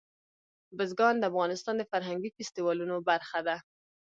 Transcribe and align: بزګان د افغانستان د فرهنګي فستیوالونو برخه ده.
بزګان 0.77 1.15
د 1.19 1.23
افغانستان 1.31 1.75
د 1.77 1.83
فرهنګي 1.91 2.29
فستیوالونو 2.35 2.95
برخه 3.09 3.39
ده. 3.47 3.57